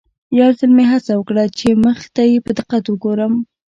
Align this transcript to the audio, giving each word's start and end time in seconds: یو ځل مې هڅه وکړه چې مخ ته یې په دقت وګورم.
یو 0.39 0.49
ځل 0.59 0.71
مې 0.77 0.85
هڅه 0.91 1.11
وکړه 1.15 1.43
چې 1.57 1.67
مخ 1.85 1.99
ته 2.15 2.21
یې 2.31 2.37
په 2.45 2.51
دقت 2.59 2.83
وګورم. 2.87 3.33